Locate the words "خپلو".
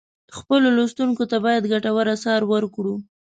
0.37-0.67